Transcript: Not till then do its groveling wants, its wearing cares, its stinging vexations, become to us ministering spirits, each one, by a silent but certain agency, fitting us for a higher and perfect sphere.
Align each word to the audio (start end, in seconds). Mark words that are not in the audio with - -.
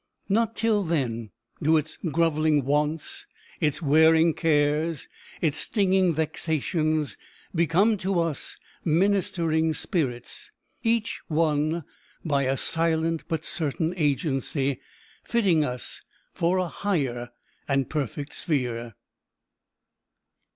Not 0.29 0.55
till 0.55 0.81
then 0.81 1.29
do 1.61 1.77
its 1.77 1.97
groveling 2.11 2.65
wants, 2.65 3.27
its 3.59 3.83
wearing 3.83 4.33
cares, 4.33 5.07
its 5.41 5.57
stinging 5.57 6.11
vexations, 6.15 7.17
become 7.53 7.97
to 7.97 8.19
us 8.19 8.57
ministering 8.83 9.75
spirits, 9.75 10.51
each 10.81 11.21
one, 11.27 11.83
by 12.25 12.45
a 12.45 12.57
silent 12.57 13.25
but 13.27 13.45
certain 13.45 13.93
agency, 13.95 14.79
fitting 15.23 15.63
us 15.63 16.01
for 16.33 16.57
a 16.57 16.67
higher 16.67 17.29
and 17.67 17.87
perfect 17.87 18.33
sphere. 18.33 18.95